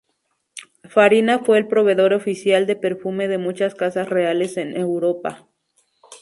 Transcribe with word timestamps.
Farina 0.89 1.37
fue 1.45 1.59
el 1.59 1.67
proveedor 1.67 2.15
oficial 2.15 2.65
de 2.65 2.75
perfume 2.75 3.27
de 3.27 3.37
muchas 3.37 3.75
casas 3.75 4.09
reales 4.09 4.57
en 4.57 4.75
Europa. 4.75 5.47